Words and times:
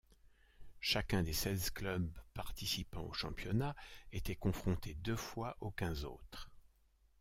Chacun 0.79 1.21
des 1.21 1.31
seize 1.31 1.69
clubs 1.69 2.11
participant 2.33 3.03
au 3.03 3.13
championnat 3.13 3.75
était 4.11 4.33
confronté 4.35 4.95
deux 4.95 5.15
fois 5.15 5.55
aux 5.61 5.69
quinze 5.69 6.05
autres. 6.05 6.49